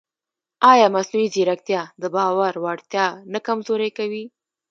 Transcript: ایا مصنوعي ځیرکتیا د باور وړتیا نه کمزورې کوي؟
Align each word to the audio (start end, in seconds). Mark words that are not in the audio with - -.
ایا 0.71 0.87
مصنوعي 0.95 1.27
ځیرکتیا 1.33 1.81
د 2.01 2.03
باور 2.15 2.53
وړتیا 2.63 3.05
نه 3.33 3.39
کمزورې 3.47 3.89
کوي؟ 3.97 4.23